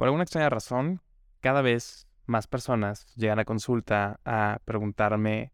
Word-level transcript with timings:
Por 0.00 0.06
alguna 0.06 0.22
extraña 0.22 0.48
razón, 0.48 1.02
cada 1.40 1.60
vez 1.60 2.08
más 2.24 2.46
personas 2.46 3.04
llegan 3.16 3.38
a 3.38 3.44
consulta 3.44 4.18
a 4.24 4.58
preguntarme 4.64 5.52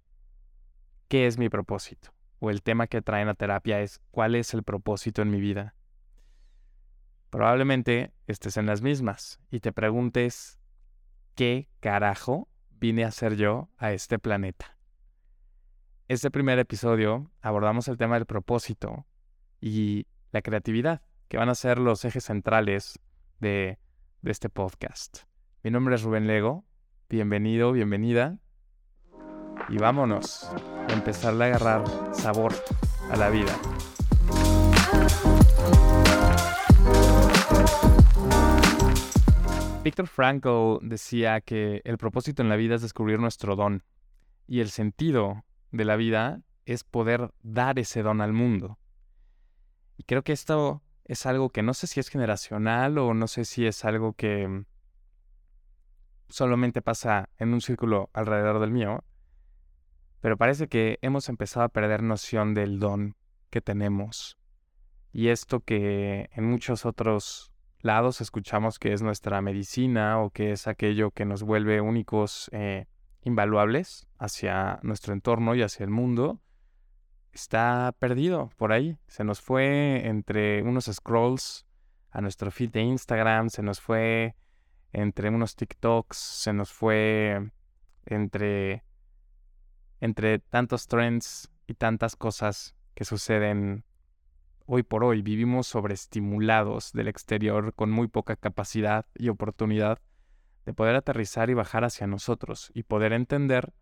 qué 1.08 1.26
es 1.26 1.37
mi 1.37 1.49
propósito. 1.49 2.14
O 2.38 2.51
el 2.51 2.62
tema 2.62 2.87
que 2.87 3.03
traen 3.03 3.29
a 3.29 3.35
terapia 3.35 3.80
es 3.80 4.01
cuál 4.12 4.37
es 4.37 4.54
el 4.54 4.62
propósito 4.62 5.21
en 5.21 5.30
mi 5.30 5.40
vida. 5.40 5.74
Probablemente 7.29 8.12
estés 8.29 8.56
en 8.56 8.67
las 8.67 8.82
mismas 8.82 9.40
y 9.51 9.59
te 9.59 9.72
preguntes 9.72 10.60
qué 11.34 11.68
carajo 11.80 12.46
vine 12.70 13.02
a 13.02 13.08
hacer 13.08 13.34
yo 13.34 13.68
a 13.78 13.90
este 13.90 14.20
planeta. 14.20 14.78
Este 16.06 16.30
primer 16.30 16.60
episodio 16.60 17.32
abordamos 17.40 17.88
el 17.88 17.96
tema 17.96 18.14
del 18.14 18.26
propósito 18.26 19.06
y 19.60 20.06
la 20.30 20.40
creatividad, 20.40 21.02
que 21.26 21.36
van 21.36 21.48
a 21.48 21.56
ser 21.56 21.78
los 21.78 22.04
ejes 22.04 22.22
centrales 22.22 23.00
de, 23.40 23.80
de 24.23 24.30
este 24.30 24.48
podcast. 24.48 25.25
Mi 25.62 25.71
nombre 25.71 25.95
es 25.95 26.03
Rubén 26.03 26.27
Lego, 26.27 26.65
bienvenido, 27.09 27.73
bienvenida 27.73 28.38
y 29.69 29.79
vámonos 29.79 30.45
a 30.88 30.93
empezar 30.93 31.41
a 31.41 31.45
agarrar 31.47 31.84
sabor 32.15 32.52
a 33.10 33.16
la 33.16 33.30
vida. 33.30 33.52
Víctor 39.83 40.09
Frankl 40.09 40.79
decía 40.83 41.41
que 41.41 41.80
el 41.85 41.98
propósito 41.98 42.43
en 42.43 42.48
la 42.48 42.57
vida 42.57 42.74
es 42.74 42.83
descubrir 42.83 43.21
nuestro 43.21 43.55
don 43.55 43.85
y 44.46 44.60
el 44.60 44.71
sentido 44.71 45.45
de 45.71 45.85
la 45.85 45.96
vida 45.96 46.41
es 46.65 46.83
poder 46.83 47.33
dar 47.43 47.79
ese 47.79 48.02
don 48.02 48.21
al 48.21 48.33
mundo. 48.33 48.79
Y 49.96 50.05
creo 50.05 50.23
que 50.23 50.33
esto 50.33 50.83
es 51.06 51.24
algo 51.24 51.51
que 51.51 51.62
no 51.62 51.73
sé 51.73 51.87
si 51.87 52.01
es 52.01 52.09
generacional 52.09 52.98
o 52.98 53.15
no 53.15 53.28
sé 53.28 53.45
si 53.45 53.66
es 53.66 53.84
algo 53.84 54.12
que 54.12 54.65
solamente 56.29 56.82
pasa 56.82 57.29
en 57.38 57.55
un 57.55 57.60
círculo 57.60 58.10
alrededor 58.12 58.59
del 58.59 58.73
mío, 58.73 59.04
pero 60.21 60.37
parece 60.37 60.66
que 60.66 60.99
hemos 61.02 61.29
empezado 61.29 61.65
a 61.65 61.68
perder 61.68 62.02
noción 62.02 62.54
del 62.54 62.80
don 62.80 63.15
que 63.51 63.60
tenemos. 63.60 64.37
Y 65.12 65.28
esto 65.28 65.60
que 65.60 66.28
en 66.32 66.44
muchos 66.44 66.84
otros 66.84 67.53
lados 67.81 68.21
escuchamos 68.21 68.81
que 68.81 68.93
es 68.93 69.03
nuestra 69.03 69.41
medicina 69.41 70.21
o 70.21 70.31
que 70.31 70.50
es 70.50 70.66
aquello 70.66 71.12
que 71.12 71.25
nos 71.25 71.44
vuelve 71.44 71.81
únicos, 71.81 72.50
eh, 72.53 72.87
invaluables 73.22 74.09
hacia 74.19 74.81
nuestro 74.82 75.12
entorno 75.12 75.54
y 75.54 75.62
hacia 75.62 75.84
el 75.84 75.91
mundo, 75.91 76.41
está 77.37 77.94
perdido 77.98 78.50
por 78.56 78.72
ahí. 78.72 78.98
Se 79.06 79.22
nos 79.22 79.41
fue 79.41 80.06
entre 80.06 80.62
unos 80.62 80.87
scrolls 80.87 81.66
a 82.10 82.20
nuestro 82.20 82.50
feed 82.50 82.70
de 82.70 82.81
Instagram, 82.81 83.50
se 83.50 83.62
nos 83.62 83.81
fue 83.81 84.34
entre 84.93 85.28
unos 85.28 85.54
TikToks, 85.54 86.16
se 86.16 86.53
nos 86.53 86.72
fue 86.72 87.50
entre, 88.06 88.84
entre 90.00 90.38
tantos 90.38 90.88
trends 90.88 91.50
y 91.66 91.75
tantas 91.75 92.16
cosas 92.16 92.75
que 92.94 93.04
suceden 93.04 93.84
hoy 94.65 94.82
por 94.82 95.04
hoy. 95.04 95.21
Vivimos 95.21 95.66
sobreestimulados 95.66 96.93
del 96.93 97.09
exterior 97.09 97.75
con 97.75 97.91
muy 97.91 98.09
poca 98.09 98.37
capacidad 98.37 99.04
y 99.15 99.28
oportunidad 99.28 99.98
de 100.65 100.72
poder 100.72 100.97
aterrizar 100.97 101.50
y 101.50 101.54
bajar 101.54 101.84
hacia 101.84 102.06
nosotros 102.06 102.71
y 102.75 102.84
poder 102.84 103.12
entender 103.12 103.75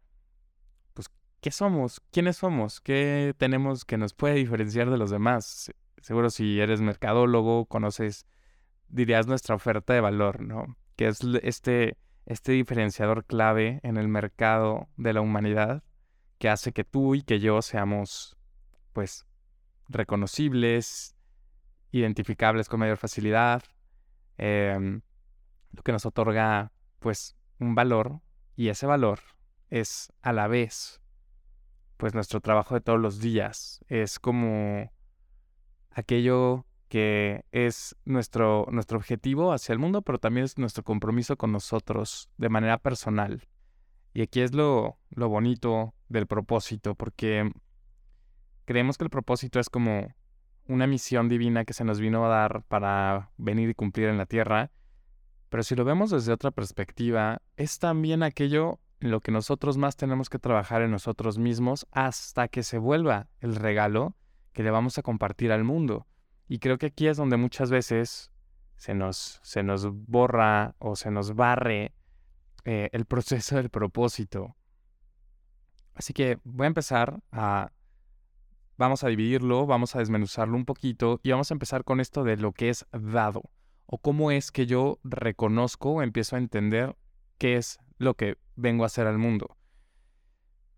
qué 1.45 1.51
somos, 1.51 2.01
quiénes 2.11 2.39
somos, 2.39 2.81
qué 2.81 3.35
tenemos 3.37 3.85
que 3.85 3.99
nos 3.99 4.15
puede 4.15 4.37
diferenciar 4.37 4.89
de 4.89 4.97
los 4.97 5.11
demás. 5.11 5.71
Seguro 6.01 6.31
si 6.31 6.59
eres 6.59 6.81
mercadólogo, 6.81 7.67
conoces, 7.67 8.27
dirías 8.89 9.27
nuestra 9.27 9.55
oferta 9.55 9.93
de 9.93 10.01
valor, 10.01 10.41
¿no? 10.41 10.75
Que 10.97 11.09
es 11.09 11.19
este, 11.43 11.99
este 12.25 12.53
diferenciador 12.53 13.27
clave 13.27 13.81
en 13.83 13.99
el 13.99 14.09
mercado 14.09 14.89
de 14.97 15.13
la 15.13 15.21
humanidad 15.21 15.83
que 16.39 16.49
hace 16.49 16.73
que 16.73 16.83
tú 16.83 17.15
y 17.15 17.21
que 17.21 17.41
yo 17.41 17.61
seamos, 17.61 18.39
pues, 18.95 19.27
reconocibles, 19.87 21.15
identificables 21.93 22.71
con 22.71 22.81
mayor 22.81 22.97
facilidad, 22.97 23.65
em, 24.39 25.03
lo 25.73 25.83
que 25.83 25.93
nos 25.93 26.07
otorga 26.07 26.73
pues 27.01 27.37
un 27.59 27.75
valor 27.75 28.23
y 28.57 28.69
ese 28.69 28.87
valor 28.87 29.21
es 29.69 30.11
a 30.23 30.33
la 30.33 30.49
vez 30.49 31.04
pues 31.97 32.15
nuestro 32.15 32.41
trabajo 32.41 32.75
de 32.75 32.81
todos 32.81 33.01
los 33.01 33.21
días, 33.21 33.85
es 33.89 34.19
como 34.19 34.93
aquello 35.91 36.67
que 36.89 37.45
es 37.51 37.97
nuestro, 38.05 38.67
nuestro 38.71 38.99
objetivo 38.99 39.53
hacia 39.53 39.73
el 39.73 39.79
mundo, 39.79 40.03
pero 40.03 40.19
también 40.19 40.45
es 40.45 40.59
nuestro 40.59 40.85
compromiso 40.85 41.37
con 41.37 41.53
nosotros 41.53 42.29
de 42.37 42.49
manera 42.49 42.79
personal. 42.79 43.49
Y 44.13 44.23
aquí 44.23 44.41
es 44.41 44.55
lo, 44.55 44.99
lo 45.11 45.29
bonito 45.29 45.95
del 46.09 46.27
propósito, 46.27 46.95
porque 46.95 47.51
creemos 48.65 48.97
que 48.97 49.05
el 49.05 49.11
propósito 49.11 49.59
es 49.59 49.69
como 49.69 50.15
una 50.67 50.87
misión 50.87 51.29
divina 51.29 51.65
que 51.65 51.73
se 51.73 51.85
nos 51.85 52.01
vino 52.01 52.25
a 52.25 52.29
dar 52.29 52.63
para 52.65 53.31
venir 53.37 53.71
y 53.71 53.75
cumplir 53.75 54.09
en 54.09 54.19
la 54.19 54.27
tierra, 54.27 54.71
pero 55.49 55.63
si 55.63 55.75
lo 55.75 55.85
vemos 55.85 56.11
desde 56.11 56.33
otra 56.33 56.51
perspectiva, 56.51 57.41
es 57.57 57.79
también 57.79 58.23
aquello 58.23 58.81
lo 59.11 59.21
que 59.21 59.33
nosotros 59.33 59.77
más 59.77 59.97
tenemos 59.97 60.31
que 60.31 60.39
trabajar 60.39 60.83
en 60.83 60.91
nosotros 60.91 61.39
mismos 61.39 61.87
hasta 61.93 62.49
que 62.49 62.63
se 62.63 62.79
vuelva 62.79 63.29
el 63.41 63.57
regalo 63.57 64.17
que 64.53 64.63
le 64.63 64.71
vamos 64.71 64.99
a 64.99 65.03
compartir 65.03 65.53
al 65.53 65.65
mundo. 65.65 66.07
Y 66.49 66.59
creo 66.59 66.79
que 66.79 66.87
aquí 66.87 67.09
es 67.09 67.17
donde 67.17 67.37
muchas 67.37 67.71
veces 67.71 68.31
se 68.77 68.95
nos, 68.95 69.41
se 69.43 69.63
nos 69.63 69.87
borra 69.91 70.75
o 70.79 70.97
se 70.97 71.11
nos 71.11 71.35
barre 71.35 71.95
eh, 72.65 72.89
el 72.93 73.05
proceso 73.05 73.57
del 73.57 73.71
propósito. 73.71 74.57
Así 75.95 76.13
que 76.13 76.39
voy 76.45 76.65
a 76.65 76.69
empezar 76.69 77.21
a 77.31 77.73
vamos 78.77 79.05
a 79.05 79.09
dividirlo, 79.09 79.67
vamos 79.67 79.95
a 79.95 80.01
desmenuzarlo 80.01 80.57
un 80.57 80.65
poquito 80.65 81.21
y 81.23 81.31
vamos 81.31 81.51
a 81.51 81.55
empezar 81.55 81.85
con 81.85 82.01
esto 82.01 82.25
de 82.25 82.37
lo 82.37 82.53
que 82.53 82.71
es 82.71 82.87
dado 82.93 83.43
o 83.87 83.99
cómo 83.99 84.31
es 84.31 84.51
que 84.51 84.67
yo 84.67 84.99
reconozco 85.05 85.93
o 85.93 86.03
empiezo 86.03 86.37
a 86.37 86.39
entender 86.39 86.97
qué 87.39 87.57
es 87.57 87.79
lo 87.99 88.15
que 88.15 88.37
vengo 88.57 88.85
a 88.85 88.87
hacer 88.87 89.07
al 89.07 89.19
mundo. 89.19 89.57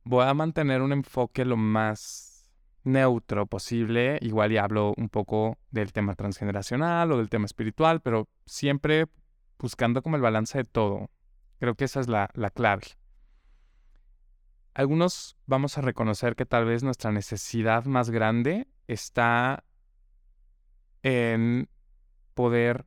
Voy 0.05 0.25
a 0.25 0.35
mantener 0.35 0.83
un 0.83 0.93
enfoque 0.93 1.45
lo 1.45 1.57
más 1.57 2.51
neutro 2.85 3.47
posible, 3.47 4.19
igual 4.23 4.53
y 4.53 4.59
hablo 4.59 4.95
un 4.97 5.09
poco 5.09 5.59
del 5.71 5.93
tema 5.93 6.15
transgeneracional 6.15 7.11
o 7.11 7.19
del 7.19 7.29
tema 7.29 7.47
espiritual, 7.47 8.01
pero 8.01 8.29
siempre 8.47 9.07
buscando 9.59 10.03
como 10.03 10.17
el 10.17 10.23
balance 10.23 10.59
de 10.59 10.65
todo. 10.65 11.11
Creo 11.59 11.75
que 11.75 11.85
esa 11.85 12.01
es 12.01 12.09
la, 12.09 12.31
la 12.35 12.51
clave. 12.51 12.83
Algunos 14.75 15.37
vamos 15.47 15.79
a 15.79 15.81
reconocer 15.81 16.37
que 16.37 16.47
tal 16.47 16.67
vez 16.67 16.83
nuestra 16.83 17.11
necesidad 17.11 17.87
más 17.87 18.11
grande 18.11 18.69
está 18.87 19.65
en 21.03 21.69
poder 22.35 22.85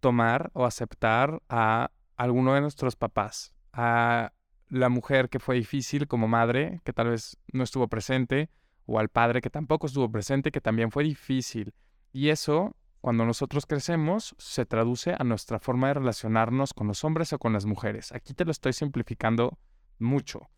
tomar 0.00 0.50
o 0.54 0.64
aceptar 0.64 1.42
a 1.48 1.90
alguno 2.18 2.52
de 2.52 2.60
nuestros 2.60 2.96
papás, 2.96 3.54
a 3.72 4.32
la 4.68 4.88
mujer 4.90 5.30
que 5.30 5.38
fue 5.38 5.54
difícil 5.54 6.08
como 6.08 6.28
madre, 6.28 6.82
que 6.84 6.92
tal 6.92 7.10
vez 7.10 7.38
no 7.52 7.62
estuvo 7.62 7.88
presente, 7.88 8.50
o 8.84 8.98
al 8.98 9.08
padre 9.08 9.40
que 9.40 9.50
tampoco 9.50 9.86
estuvo 9.86 10.10
presente, 10.10 10.50
que 10.50 10.60
también 10.60 10.90
fue 10.90 11.04
difícil. 11.04 11.74
Y 12.12 12.28
eso, 12.30 12.76
cuando 13.00 13.24
nosotros 13.24 13.66
crecemos, 13.66 14.34
se 14.38 14.66
traduce 14.66 15.14
a 15.16 15.24
nuestra 15.24 15.60
forma 15.60 15.88
de 15.88 15.94
relacionarnos 15.94 16.74
con 16.74 16.88
los 16.88 17.04
hombres 17.04 17.32
o 17.32 17.38
con 17.38 17.52
las 17.52 17.66
mujeres. 17.66 18.12
Aquí 18.12 18.34
te 18.34 18.44
lo 18.44 18.50
estoy 18.50 18.72
simplificando 18.72 19.58
mucho. 19.98 20.50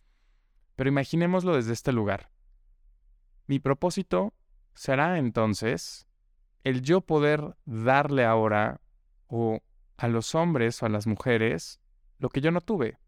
Pero 0.76 0.88
imaginémoslo 0.88 1.56
desde 1.56 1.75
este 1.75 1.93
lugar. 1.93 2.31
Mi 3.47 3.59
propósito 3.59 4.32
será 4.75 5.19
entonces 5.19 6.06
el 6.65 6.82
yo 6.82 7.03
poder 7.03 7.56
darle 7.66 8.25
ahora 8.25 8.81
o 9.26 9.60
a 10.00 10.09
los 10.09 10.34
hombres 10.34 10.83
o 10.83 10.87
a 10.87 10.88
las 10.88 11.06
mujeres 11.06 11.79
lo 12.19 12.31
que 12.31 12.41
yo 12.41 12.50
no 12.50 12.62
tuve. 12.62 12.99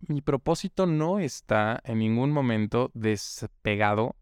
Mi 0.00 0.20
propósito 0.20 0.86
no 0.86 1.20
está 1.20 1.80
en 1.84 1.98
ningún 1.98 2.32
momento 2.32 2.90
despegado 2.94 4.16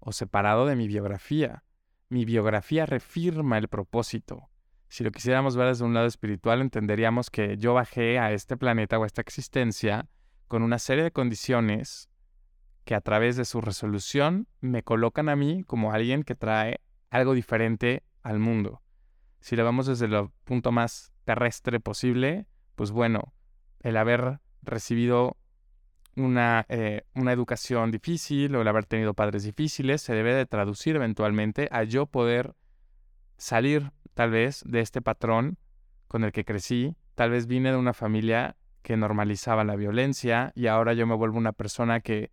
o 0.00 0.10
separado 0.10 0.66
de 0.66 0.74
mi 0.74 0.88
biografía. 0.88 1.62
Mi 2.08 2.24
biografía 2.24 2.86
refirma 2.86 3.56
el 3.56 3.68
propósito. 3.68 4.50
Si 4.88 5.04
lo 5.04 5.12
quisiéramos 5.12 5.54
ver 5.54 5.68
desde 5.68 5.84
un 5.84 5.94
lado 5.94 6.06
espiritual, 6.06 6.60
entenderíamos 6.60 7.30
que 7.30 7.56
yo 7.56 7.74
bajé 7.74 8.18
a 8.18 8.32
este 8.32 8.56
planeta 8.56 8.98
o 8.98 9.04
a 9.04 9.06
esta 9.06 9.20
existencia 9.20 10.08
con 10.48 10.64
una 10.64 10.80
serie 10.80 11.04
de 11.04 11.12
condiciones 11.12 12.10
que 12.84 12.96
a 12.96 13.00
través 13.00 13.36
de 13.36 13.44
su 13.44 13.60
resolución 13.60 14.48
me 14.60 14.82
colocan 14.82 15.28
a 15.28 15.36
mí 15.36 15.62
como 15.62 15.92
alguien 15.92 16.24
que 16.24 16.34
trae 16.34 16.80
algo 17.10 17.34
diferente 17.34 18.02
al 18.24 18.40
mundo. 18.40 18.82
Si 19.40 19.56
lo 19.56 19.64
vemos 19.64 19.86
desde 19.86 20.06
el 20.06 20.28
punto 20.44 20.70
más 20.70 21.12
terrestre 21.24 21.80
posible, 21.80 22.46
pues 22.74 22.90
bueno, 22.90 23.32
el 23.80 23.96
haber 23.96 24.40
recibido 24.62 25.36
una, 26.16 26.66
eh, 26.68 27.02
una 27.14 27.32
educación 27.32 27.90
difícil 27.90 28.54
o 28.54 28.62
el 28.62 28.68
haber 28.68 28.84
tenido 28.84 29.14
padres 29.14 29.44
difíciles 29.44 30.02
se 30.02 30.14
debe 30.14 30.34
de 30.34 30.46
traducir 30.46 30.96
eventualmente 30.96 31.68
a 31.70 31.84
yo 31.84 32.06
poder 32.06 32.54
salir 33.38 33.92
tal 34.14 34.30
vez 34.30 34.62
de 34.66 34.80
este 34.80 35.00
patrón 35.00 35.56
con 36.08 36.24
el 36.24 36.32
que 36.32 36.44
crecí, 36.44 36.96
tal 37.14 37.30
vez 37.30 37.46
vine 37.46 37.70
de 37.70 37.76
una 37.76 37.94
familia 37.94 38.56
que 38.82 38.96
normalizaba 38.96 39.64
la 39.64 39.76
violencia 39.76 40.52
y 40.54 40.66
ahora 40.66 40.92
yo 40.92 41.06
me 41.06 41.14
vuelvo 41.14 41.38
una 41.38 41.52
persona 41.52 42.00
que 42.00 42.30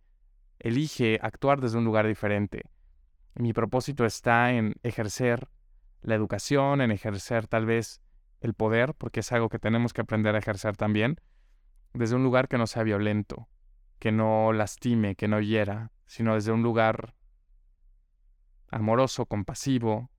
elige 0.58 1.18
actuar 1.22 1.60
desde 1.60 1.78
un 1.78 1.84
lugar 1.84 2.06
diferente. 2.06 2.62
Mi 3.34 3.52
propósito 3.52 4.04
está 4.04 4.52
en 4.52 4.74
ejercer 4.82 5.48
la 6.02 6.14
educación, 6.14 6.80
en 6.80 6.90
ejercer 6.90 7.46
tal 7.46 7.66
vez 7.66 8.00
el 8.40 8.54
poder, 8.54 8.94
porque 8.94 9.20
es 9.20 9.32
algo 9.32 9.48
que 9.48 9.58
tenemos 9.58 9.92
que 9.92 10.00
aprender 10.00 10.34
a 10.34 10.38
ejercer 10.38 10.76
también, 10.76 11.20
desde 11.92 12.16
un 12.16 12.22
lugar 12.22 12.48
que 12.48 12.58
no 12.58 12.66
sea 12.66 12.82
violento, 12.82 13.48
que 13.98 14.12
no 14.12 14.52
lastime, 14.52 15.16
que 15.16 15.28
no 15.28 15.40
hiera, 15.40 15.92
sino 16.06 16.34
desde 16.34 16.52
un 16.52 16.62
lugar 16.62 17.14
amoroso, 18.70 19.26
compasivo, 19.26 20.10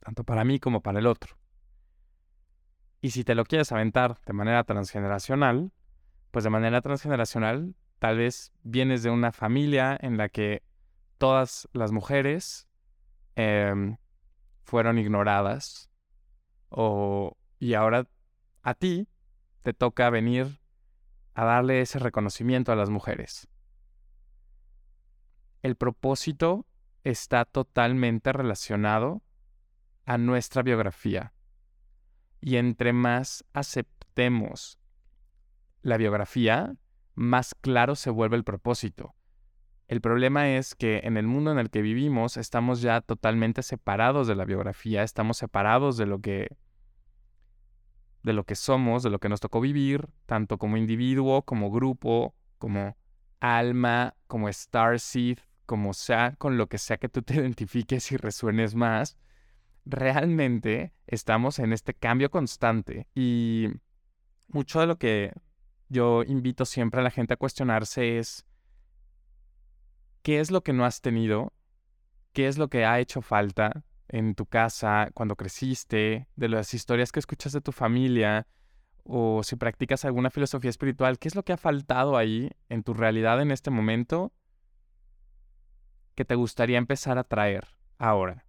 tanto 0.00 0.24
para 0.24 0.44
mí 0.44 0.58
como 0.58 0.82
para 0.82 0.98
el 0.98 1.06
otro. 1.06 1.36
Y 3.00 3.10
si 3.10 3.24
te 3.24 3.34
lo 3.34 3.44
quieres 3.44 3.72
aventar 3.72 4.20
de 4.26 4.32
manera 4.32 4.62
transgeneracional, 4.64 5.72
pues 6.30 6.44
de 6.44 6.50
manera 6.50 6.80
transgeneracional 6.80 7.74
tal 7.98 8.18
vez 8.18 8.52
vienes 8.62 9.02
de 9.02 9.10
una 9.10 9.32
familia 9.32 9.96
en 10.00 10.16
la 10.16 10.28
que 10.28 10.62
todas 11.18 11.68
las 11.72 11.92
mujeres 11.92 12.68
em, 13.36 13.96
fueron 14.70 14.98
ignoradas 14.98 15.90
o, 16.68 17.36
y 17.58 17.74
ahora 17.74 18.06
a 18.62 18.74
ti 18.74 19.08
te 19.62 19.72
toca 19.72 20.08
venir 20.10 20.60
a 21.34 21.44
darle 21.44 21.80
ese 21.80 21.98
reconocimiento 21.98 22.70
a 22.70 22.76
las 22.76 22.88
mujeres. 22.88 23.48
El 25.62 25.74
propósito 25.74 26.66
está 27.02 27.44
totalmente 27.44 28.32
relacionado 28.32 29.22
a 30.04 30.18
nuestra 30.18 30.62
biografía. 30.62 31.34
Y 32.40 32.56
entre 32.56 32.92
más 32.92 33.44
aceptemos 33.52 34.78
la 35.82 35.96
biografía, 35.96 36.76
más 37.16 37.56
claro 37.60 37.96
se 37.96 38.10
vuelve 38.10 38.36
el 38.36 38.44
propósito. 38.44 39.16
El 39.90 40.00
problema 40.00 40.48
es 40.48 40.76
que 40.76 41.00
en 41.02 41.16
el 41.16 41.26
mundo 41.26 41.50
en 41.50 41.58
el 41.58 41.68
que 41.68 41.82
vivimos 41.82 42.36
estamos 42.36 42.80
ya 42.80 43.00
totalmente 43.00 43.64
separados 43.64 44.28
de 44.28 44.36
la 44.36 44.44
biografía, 44.44 45.02
estamos 45.02 45.38
separados 45.38 45.96
de 45.96 46.06
lo 46.06 46.20
que 46.20 46.56
de 48.22 48.32
lo 48.32 48.44
que 48.44 48.54
somos, 48.54 49.02
de 49.02 49.10
lo 49.10 49.18
que 49.18 49.28
nos 49.28 49.40
tocó 49.40 49.60
vivir, 49.60 50.08
tanto 50.26 50.58
como 50.58 50.76
individuo, 50.76 51.42
como 51.42 51.72
grupo, 51.72 52.36
como 52.58 52.96
alma, 53.40 54.14
como 54.28 54.52
starseed, 54.52 55.38
como 55.66 55.92
sea, 55.92 56.36
con 56.38 56.56
lo 56.56 56.68
que 56.68 56.78
sea 56.78 56.98
que 56.98 57.08
tú 57.08 57.22
te 57.22 57.34
identifiques 57.40 58.12
y 58.12 58.16
resuenes 58.16 58.76
más, 58.76 59.18
realmente 59.84 60.94
estamos 61.08 61.58
en 61.58 61.72
este 61.72 61.94
cambio 61.94 62.30
constante 62.30 63.08
y 63.12 63.66
mucho 64.46 64.78
de 64.78 64.86
lo 64.86 64.98
que 64.98 65.32
yo 65.88 66.22
invito 66.22 66.64
siempre 66.64 67.00
a 67.00 67.02
la 67.02 67.10
gente 67.10 67.34
a 67.34 67.38
cuestionarse 67.38 68.18
es 68.18 68.46
qué 70.22 70.40
es 70.40 70.50
lo 70.50 70.62
que 70.62 70.72
no 70.72 70.84
has 70.84 71.00
tenido, 71.00 71.52
qué 72.32 72.48
es 72.48 72.58
lo 72.58 72.68
que 72.68 72.84
ha 72.84 73.00
hecho 73.00 73.22
falta 73.22 73.84
en 74.08 74.34
tu 74.34 74.46
casa 74.46 75.10
cuando 75.14 75.36
creciste, 75.36 76.28
de 76.36 76.48
las 76.48 76.74
historias 76.74 77.12
que 77.12 77.20
escuchas 77.20 77.52
de 77.52 77.60
tu 77.60 77.72
familia, 77.72 78.46
o 79.04 79.42
si 79.42 79.56
practicas 79.56 80.04
alguna 80.04 80.30
filosofía 80.30 80.70
espiritual, 80.70 81.18
qué 81.18 81.28
es 81.28 81.34
lo 81.34 81.44
que 81.44 81.52
ha 81.52 81.56
faltado 81.56 82.16
ahí 82.16 82.50
en 82.68 82.82
tu 82.82 82.94
realidad 82.94 83.40
en 83.40 83.50
este 83.50 83.70
momento 83.70 84.32
que 86.14 86.24
te 86.24 86.34
gustaría 86.34 86.78
empezar 86.78 87.18
a 87.18 87.24
traer 87.24 87.68
ahora. 87.98 88.46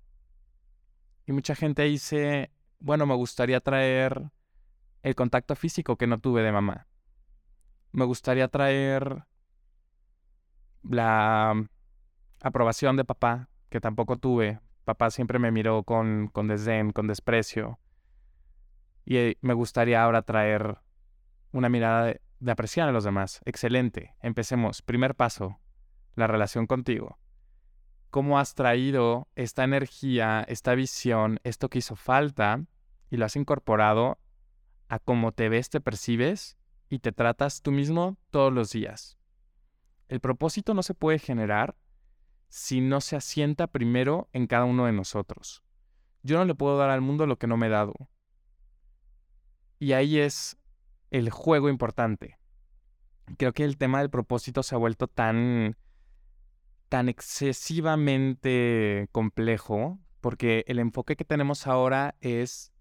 Y 1.25 1.31
mucha 1.31 1.55
gente 1.55 1.83
dice, 1.83 2.51
bueno, 2.79 3.05
me 3.05 3.15
gustaría 3.15 3.59
traer 3.59 4.31
el 5.03 5.15
contacto 5.15 5.55
físico 5.55 5.97
que 5.97 6.07
no 6.07 6.19
tuve 6.19 6.41
de 6.41 6.51
mamá. 6.51 6.87
Me 7.91 8.05
gustaría 8.05 8.47
traer 8.47 9.25
la 10.83 11.67
aprobación 12.41 12.97
de 12.97 13.05
papá, 13.05 13.49
que 13.69 13.79
tampoco 13.79 14.17
tuve. 14.17 14.59
Papá 14.83 15.11
siempre 15.11 15.39
me 15.39 15.51
miró 15.51 15.83
con, 15.83 16.27
con 16.27 16.47
desdén, 16.47 16.91
con 16.91 17.07
desprecio. 17.07 17.79
Y 19.05 19.17
eh, 19.17 19.37
me 19.41 19.53
gustaría 19.53 20.03
ahora 20.03 20.21
traer 20.21 20.79
una 21.51 21.69
mirada 21.69 22.05
de, 22.05 22.21
de 22.39 22.51
apreciar 22.51 22.89
a 22.89 22.91
los 22.91 23.03
demás. 23.03 23.41
Excelente. 23.45 24.15
Empecemos. 24.21 24.81
Primer 24.81 25.15
paso, 25.15 25.59
la 26.15 26.27
relación 26.27 26.67
contigo. 26.67 27.17
¿Cómo 28.09 28.39
has 28.39 28.55
traído 28.55 29.29
esta 29.35 29.63
energía, 29.63 30.43
esta 30.47 30.75
visión, 30.75 31.39
esto 31.43 31.69
que 31.69 31.79
hizo 31.79 31.95
falta 31.95 32.65
y 33.09 33.17
lo 33.17 33.25
has 33.25 33.35
incorporado 33.35 34.19
a 34.89 34.99
cómo 34.99 35.31
te 35.31 35.47
ves, 35.47 35.69
te 35.69 35.79
percibes 35.79 36.57
y 36.89 36.99
te 36.99 37.13
tratas 37.13 37.61
tú 37.61 37.71
mismo 37.71 38.17
todos 38.29 38.51
los 38.51 38.71
días? 38.71 39.20
El 40.11 40.19
propósito 40.19 40.73
no 40.73 40.83
se 40.83 40.93
puede 40.93 41.19
generar 41.19 41.77
si 42.49 42.81
no 42.81 42.99
se 42.99 43.15
asienta 43.15 43.67
primero 43.67 44.27
en 44.33 44.45
cada 44.45 44.65
uno 44.65 44.85
de 44.85 44.91
nosotros. 44.91 45.63
Yo 46.21 46.37
no 46.37 46.43
le 46.43 46.53
puedo 46.53 46.77
dar 46.77 46.89
al 46.89 46.99
mundo 46.99 47.25
lo 47.27 47.39
que 47.39 47.47
no 47.47 47.55
me 47.55 47.67
he 47.67 47.69
dado. 47.69 47.93
Y 49.79 49.93
ahí 49.93 50.19
es 50.19 50.57
el 51.11 51.29
juego 51.29 51.69
importante. 51.69 52.37
Creo 53.37 53.53
que 53.53 53.63
el 53.63 53.77
tema 53.77 53.99
del 53.99 54.09
propósito 54.09 54.63
se 54.63 54.75
ha 54.75 54.79
vuelto 54.79 55.07
tan 55.07 55.77
tan 56.89 57.07
excesivamente 57.07 59.07
complejo 59.13 59.97
porque 60.19 60.65
el 60.67 60.79
enfoque 60.79 61.15
que 61.15 61.23
tenemos 61.23 61.67
ahora 61.67 62.15
es 62.19 62.73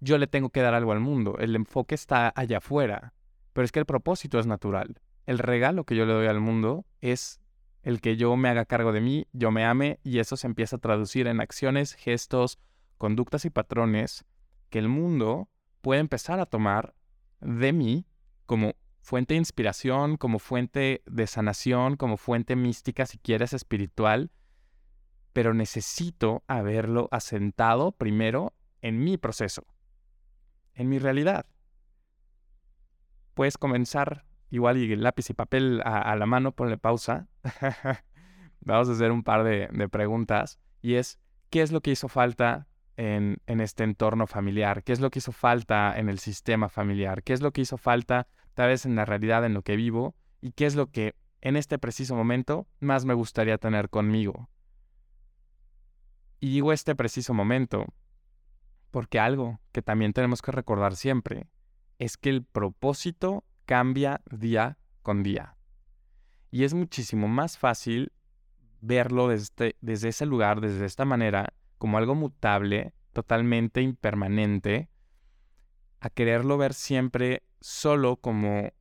yo 0.00 0.18
le 0.18 0.26
tengo 0.26 0.50
que 0.50 0.62
dar 0.62 0.74
algo 0.74 0.90
al 0.90 0.98
mundo. 0.98 1.38
El 1.38 1.54
enfoque 1.54 1.94
está 1.94 2.32
allá 2.34 2.58
afuera, 2.58 3.14
pero 3.52 3.64
es 3.64 3.70
que 3.70 3.78
el 3.78 3.86
propósito 3.86 4.40
es 4.40 4.48
natural 4.48 5.00
el 5.26 5.38
regalo 5.38 5.84
que 5.84 5.96
yo 5.96 6.06
le 6.06 6.14
doy 6.14 6.26
al 6.28 6.40
mundo 6.40 6.86
es 7.00 7.40
el 7.82 8.00
que 8.00 8.16
yo 8.16 8.34
me 8.36 8.48
haga 8.48 8.64
cargo 8.64 8.92
de 8.92 9.00
mí, 9.00 9.26
yo 9.32 9.50
me 9.50 9.64
ame 9.64 10.00
y 10.02 10.18
eso 10.18 10.36
se 10.36 10.46
empieza 10.46 10.76
a 10.76 10.80
traducir 10.80 11.26
en 11.26 11.40
acciones, 11.40 11.94
gestos, 11.94 12.58
conductas 12.96 13.44
y 13.44 13.50
patrones 13.50 14.24
que 14.70 14.78
el 14.78 14.88
mundo 14.88 15.48
puede 15.82 16.00
empezar 16.00 16.40
a 16.40 16.46
tomar 16.46 16.94
de 17.40 17.72
mí 17.72 18.06
como 18.46 18.74
fuente 19.00 19.34
de 19.34 19.38
inspiración, 19.38 20.16
como 20.16 20.38
fuente 20.38 21.02
de 21.06 21.26
sanación, 21.26 21.96
como 21.96 22.16
fuente 22.16 22.56
mística, 22.56 23.06
si 23.06 23.18
quieres, 23.18 23.52
espiritual, 23.52 24.32
pero 25.32 25.54
necesito 25.54 26.42
haberlo 26.48 27.08
asentado 27.12 27.92
primero 27.92 28.54
en 28.80 29.04
mi 29.04 29.16
proceso, 29.16 29.64
en 30.74 30.88
mi 30.88 30.98
realidad. 30.98 31.46
Puedes 33.34 33.58
comenzar 33.58 34.24
igual 34.50 34.76
y 34.76 34.96
lápiz 34.96 35.30
y 35.30 35.34
papel 35.34 35.80
a, 35.84 36.14
la 36.16 36.26
mano, 36.26 36.52
ponle 36.52 36.78
pausa. 36.78 37.28
Vamos 38.60 38.88
a 38.88 38.92
hacer 38.92 39.12
un 39.12 39.22
par 39.22 39.44
de, 39.44 39.88
preguntas. 39.88 40.58
Y 40.82 40.94
es, 40.94 41.18
¿qué 41.50 41.62
es 41.62 41.72
lo 41.72 41.80
que 41.80 41.90
hizo 41.90 42.08
falta 42.08 42.68
en, 42.96 43.40
este 43.46 43.84
entorno 43.84 44.26
familiar? 44.26 44.82
¿Qué 44.82 44.92
es 44.92 45.00
lo 45.00 45.10
que 45.10 45.18
hizo 45.18 45.32
falta 45.32 45.96
en 45.96 46.08
el 46.08 46.18
sistema 46.18 46.68
familiar? 46.68 47.22
¿Qué 47.22 47.32
es 47.32 47.40
lo 47.40 47.52
que 47.52 47.60
hizo 47.60 47.76
falta 47.76 48.28
tal 48.54 48.68
vez 48.68 48.86
en 48.86 48.96
la 48.96 49.04
realidad 49.04 49.44
en 49.44 49.54
lo 49.54 49.62
que 49.62 49.76
vivo? 49.76 50.14
¿Y 50.40 50.52
qué 50.52 50.66
es 50.66 50.76
lo 50.76 50.90
que 50.90 51.14
en 51.40 51.56
este 51.56 51.78
preciso 51.78 52.14
momento 52.14 52.66
más 52.80 53.04
me 53.04 53.14
gustaría 53.14 53.58
tener 53.58 53.88
conmigo? 53.88 54.48
Y 56.40 56.50
digo 56.50 56.72
este 56.72 56.94
preciso 56.94 57.34
momento 57.34 57.86
porque 58.90 59.18
algo 59.18 59.60
que 59.72 59.82
también 59.82 60.12
tenemos 60.12 60.42
que 60.42 60.52
recordar 60.52 60.96
siempre 60.96 61.48
es 61.98 62.16
que 62.16 62.30
el 62.30 62.44
propósito 62.44 63.44
cambia 63.66 64.22
día 64.30 64.78
con 65.02 65.22
día. 65.22 65.56
Y 66.50 66.64
es 66.64 66.72
muchísimo 66.72 67.28
más 67.28 67.58
fácil 67.58 68.12
verlo 68.80 69.28
desde, 69.28 69.76
desde 69.80 70.08
ese 70.08 70.24
lugar, 70.24 70.60
desde 70.60 70.86
esta 70.86 71.04
manera, 71.04 71.52
como 71.76 71.98
algo 71.98 72.14
mutable, 72.14 72.94
totalmente 73.12 73.82
impermanente, 73.82 74.88
a 76.00 76.08
quererlo 76.08 76.56
ver 76.56 76.72
siempre 76.72 77.42
solo 77.60 78.16
como 78.16 78.72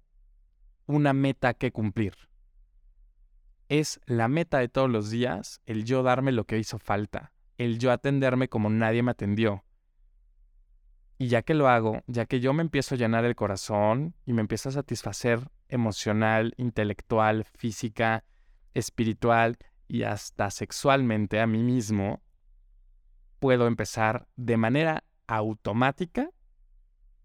una 0.85 1.13
meta 1.13 1.53
que 1.53 1.71
cumplir. 1.71 2.13
Es 3.67 3.99
la 4.05 4.27
meta 4.27 4.59
de 4.59 4.69
todos 4.69 4.89
los 4.89 5.09
días 5.09 5.61
el 5.65 5.85
yo 5.85 6.03
darme 6.03 6.31
lo 6.31 6.45
que 6.45 6.59
hizo 6.59 6.77
falta, 6.77 7.33
el 7.57 7.79
yo 7.79 7.91
atenderme 7.91 8.47
como 8.47 8.69
nadie 8.69 9.01
me 9.01 9.11
atendió, 9.11 9.63
y 11.17 11.27
ya 11.27 11.43
que 11.43 11.53
lo 11.53 11.67
hago, 11.69 12.01
ya 12.07 12.25
que 12.25 12.39
yo 12.39 12.53
me 12.53 12.61
empiezo 12.61 12.95
a 12.95 12.97
llenar 12.97 13.25
el 13.25 13.35
corazón 13.35 14.15
y 14.25 14.33
me 14.33 14.41
empiezo 14.41 14.69
a 14.69 14.73
satisfacer 14.73 15.49
emocional, 15.69 16.53
intelectual, 16.57 17.45
física, 17.45 18.23
espiritual 18.73 19.57
y 19.87 20.03
hasta 20.03 20.51
sexualmente 20.51 21.39
a 21.39 21.47
mí 21.47 21.63
mismo, 21.63 22.21
puedo 23.39 23.67
empezar 23.67 24.27
de 24.35 24.57
manera 24.57 25.03
automática 25.27 26.29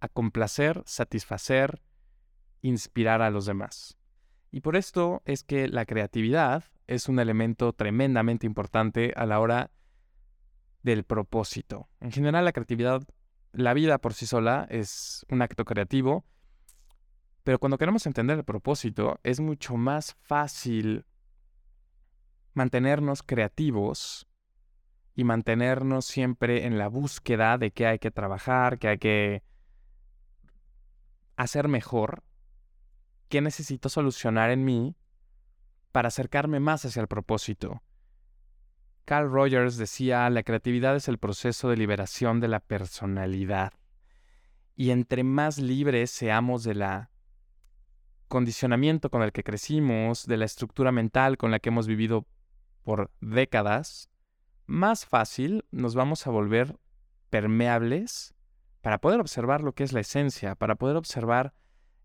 a 0.01 0.09
complacer, 0.09 0.83
satisfacer, 0.87 1.83
inspirar 2.63 3.23
a 3.23 3.31
los 3.31 3.47
demás. 3.47 3.99
Y 4.51 4.61
por 4.61 4.77
esto 4.77 5.23
es 5.25 5.43
que 5.45 5.69
la 5.69 5.85
creatividad 5.85 6.65
es 6.87 7.09
un 7.09 7.19
elemento 7.19 7.73
tremendamente 7.73 8.47
importante 8.47 9.13
a 9.17 9.27
la 9.27 9.41
hora 9.41 9.71
del 10.83 11.05
propósito. 11.05 11.89
En 12.01 12.11
general 12.11 12.45
la 12.45 12.53
creatividad 12.53 13.03
la 13.53 13.75
vida 13.75 13.99
por 13.99 14.15
sí 14.15 14.27
sola 14.27 14.67
es 14.71 15.27
un 15.29 15.43
acto 15.43 15.65
creativo, 15.65 16.25
pero 17.43 17.59
cuando 17.59 17.79
queremos 17.79 18.07
entender 18.07 18.39
el 18.39 18.45
propósito, 18.45 19.19
es 19.23 19.41
mucho 19.41 19.77
más 19.77 20.17
fácil 20.21 21.07
mantenernos 22.55 23.23
creativos 23.23 24.27
y 25.15 25.25
mantenernos 25.25 26.05
siempre 26.05 26.67
en 26.67 26.79
la 26.79 26.89
búsqueda 26.89 27.59
de 27.59 27.73
qué 27.73 27.87
hay 27.87 27.99
que 27.99 28.11
trabajar, 28.11 28.79
qué 28.79 28.89
hay 28.89 28.99
que 28.99 29.43
hacer 31.37 31.69
mejor, 31.69 32.23
qué 33.29 33.41
necesito 33.41 33.89
solucionar 33.89 34.51
en 34.51 34.65
mí 34.65 34.97
para 35.93 36.09
acercarme 36.09 36.61
más 36.61 36.85
hacia 36.85 37.03
el 37.03 37.09
propósito. 37.09 37.83
Carl 39.11 39.29
Rogers 39.29 39.77
decía, 39.77 40.31
la 40.31 40.45
creatividad 40.45 40.95
es 40.95 41.09
el 41.09 41.19
proceso 41.19 41.69
de 41.69 41.77
liberación 41.77 42.39
de 42.39 42.47
la 42.47 42.61
personalidad. 42.61 43.73
Y 44.77 44.93
entre 44.93 45.25
más 45.25 45.59
libres 45.59 46.13
seamos 46.13 46.63
de 46.63 46.77
la 46.77 47.11
condicionamiento 48.29 49.11
con 49.11 49.23
el 49.23 49.33
que 49.33 49.43
crecimos, 49.43 50.29
de 50.29 50.37
la 50.37 50.45
estructura 50.45 50.93
mental 50.93 51.39
con 51.39 51.51
la 51.51 51.59
que 51.59 51.71
hemos 51.71 51.89
vivido 51.89 52.25
por 52.85 53.11
décadas, 53.21 54.09
más 54.67 55.07
fácil 55.07 55.65
nos 55.73 55.97
vamos 55.97 56.29
a 56.29 56.31
volver 56.31 56.79
permeables 57.31 58.37
para 58.81 59.01
poder 59.01 59.19
observar 59.19 59.63
lo 59.63 59.73
que 59.73 59.83
es 59.83 59.93
la 59.93 59.99
esencia, 59.99 60.55
para 60.55 60.77
poder 60.77 60.95
observar 60.95 61.53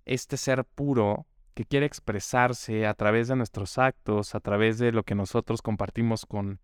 este 0.06 0.38
ser 0.38 0.66
puro 0.66 1.28
que 1.54 1.66
quiere 1.66 1.86
expresarse 1.86 2.88
a 2.88 2.96
través 2.96 3.28
de 3.28 3.36
nuestros 3.36 3.78
actos, 3.78 4.34
a 4.34 4.40
través 4.40 4.80
de 4.80 4.92
lo 4.92 5.04
que 5.04 5.14
nosotros 5.14 5.62
compartimos 5.62 6.26
con, 6.26 6.60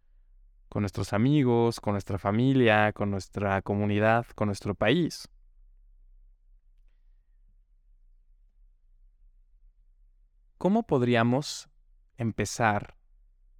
con 0.71 0.83
nuestros 0.83 1.11
amigos, 1.11 1.81
con 1.81 1.95
nuestra 1.95 2.17
familia, 2.17 2.93
con 2.93 3.11
nuestra 3.11 3.61
comunidad, 3.61 4.25
con 4.35 4.47
nuestro 4.47 4.73
país. 4.73 5.27
¿Cómo 10.57 10.83
podríamos 10.83 11.69
empezar 12.15 12.95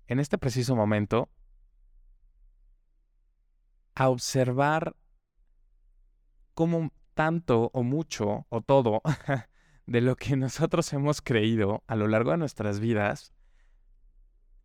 en 0.08 0.22
este 0.22 0.38
preciso 0.38 0.74
momento 0.78 1.30
a 3.94 4.08
observar 4.08 4.96
cómo 6.54 6.94
tanto 7.14 7.72
o 7.74 7.84
mucho 7.84 8.46
o 8.48 8.62
todo 8.62 9.02
de 9.86 10.00
lo 10.00 10.16
que 10.16 10.38
nosotros 10.38 10.94
hemos 10.94 11.22
creído 11.22 11.84
a 11.88 11.98
lo 11.98 12.08
largo 12.08 12.32
de 12.32 12.38
nuestras 12.38 12.80
vidas 12.80 13.34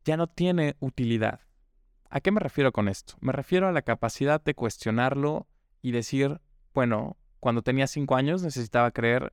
ya 0.04 0.16
no 0.16 0.28
tiene 0.28 0.76
utilidad. 0.78 1.45
¿A 2.10 2.20
qué 2.20 2.30
me 2.30 2.40
refiero 2.40 2.72
con 2.72 2.88
esto? 2.88 3.14
Me 3.20 3.32
refiero 3.32 3.68
a 3.68 3.72
la 3.72 3.82
capacidad 3.82 4.42
de 4.42 4.54
cuestionarlo 4.54 5.48
y 5.82 5.90
decir, 5.90 6.40
bueno, 6.72 7.16
cuando 7.40 7.62
tenía 7.62 7.86
cinco 7.86 8.16
años 8.16 8.42
necesitaba 8.42 8.90
creer 8.90 9.32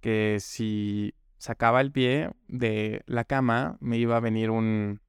que 0.00 0.38
si 0.40 1.14
sacaba 1.38 1.80
el 1.80 1.92
pie 1.92 2.30
de 2.48 3.02
la 3.06 3.24
cama 3.24 3.76
me 3.80 3.98
iba 3.98 4.16
a 4.16 4.20
venir 4.20 4.50
un, 4.50 5.00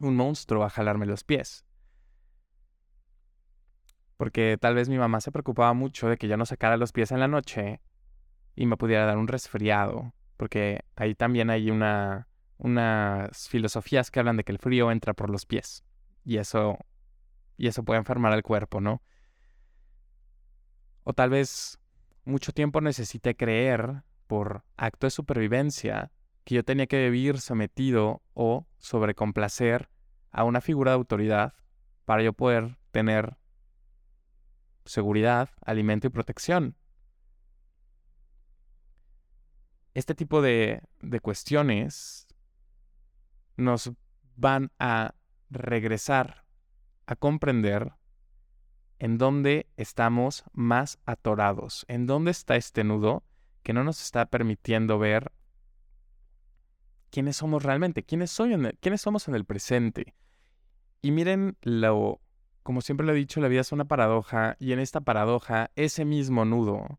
monstruo 0.00 0.64
a 0.64 0.70
jalarme 0.70 1.06
los 1.06 1.24
pies. 1.24 1.64
Porque 4.16 4.58
tal 4.60 4.74
vez 4.74 4.88
mi 4.88 4.98
mamá 4.98 5.20
se 5.20 5.32
preocupaba 5.32 5.74
mucho 5.74 6.08
de 6.08 6.16
que 6.16 6.28
yo 6.28 6.36
no 6.36 6.46
sacara 6.46 6.76
los 6.76 6.92
pies 6.92 7.12
en 7.12 7.20
la 7.20 7.28
noche 7.28 7.80
y 8.54 8.66
me 8.66 8.76
pudiera 8.76 9.06
dar 9.06 9.18
un 9.18 9.28
resfriado, 9.28 10.14
porque 10.36 10.84
ahí 10.96 11.14
también 11.14 11.50
hay 11.50 11.70
una, 11.70 12.28
unas 12.56 13.48
filosofías 13.48 14.10
que 14.10 14.18
hablan 14.18 14.38
de 14.38 14.44
que 14.44 14.52
el 14.52 14.58
frío 14.58 14.90
entra 14.90 15.12
por 15.12 15.30
los 15.30 15.46
pies 15.46 15.84
y 16.26 16.36
eso, 16.36 16.76
y 17.56 17.68
eso 17.68 17.82
puede 17.82 17.98
enfermar 17.98 18.34
al 18.34 18.42
cuerpo, 18.42 18.82
¿no? 18.82 19.00
O 21.04 21.14
tal 21.14 21.30
vez 21.30 21.78
mucho 22.26 22.52
tiempo 22.52 22.82
necesité 22.82 23.34
creer, 23.34 24.02
por 24.26 24.64
acto 24.76 25.06
de 25.06 25.12
supervivencia, 25.12 26.10
que 26.44 26.56
yo 26.56 26.64
tenía 26.64 26.86
que 26.86 27.08
vivir 27.08 27.40
sometido 27.40 28.22
o 28.34 28.66
sobrecomplacer 28.78 29.88
a 30.30 30.44
una 30.44 30.60
figura 30.60 30.90
de 30.90 30.96
autoridad 30.96 31.54
para 32.04 32.22
yo 32.22 32.34
poder 32.34 32.76
tener 32.90 33.38
seguridad, 34.84 35.48
alimento 35.64 36.08
y 36.08 36.10
protección. 36.10 36.76
este 39.96 40.14
tipo 40.14 40.42
de, 40.42 40.82
cuestiones 41.22 42.28
nos 43.56 43.90
van 44.36 44.70
a 44.78 45.14
regresar 45.50 46.44
a 47.06 47.16
comprender 47.16 47.92
en 48.98 49.18
dónde 49.18 49.68
estamos 49.76 50.44
más 50.52 50.98
atorados, 51.04 51.84
en 51.88 52.06
dónde 52.06 52.30
está 52.30 52.56
este 52.56 52.84
nudo 52.84 53.24
que 53.62 53.72
no 53.72 53.84
nos 53.84 54.02
está 54.02 54.26
permitiendo 54.26 54.98
ver 54.98 55.32
quiénes 57.10 57.36
somos 57.36 57.62
realmente, 57.62 58.02
quiénes, 58.02 58.30
soy 58.30 58.54
quiénes 58.80 59.00
somos 59.00 59.28
en 59.28 59.34
el 59.34 59.44
presente. 59.44 60.14
Y 61.02 61.10
miren 61.10 61.56
lo, 61.62 62.20
como 62.62 62.80
siempre 62.80 63.06
lo 63.06 63.12
he 63.12 63.16
dicho, 63.16 63.40
la 63.40 63.48
vida 63.48 63.60
es 63.60 63.72
una 63.72 63.84
paradoja 63.84 64.56
y 64.58 64.72
en 64.72 64.78
esta 64.78 65.00
paradoja 65.00 65.70
ese 65.76 66.04
mismo 66.04 66.44
nudo 66.44 66.98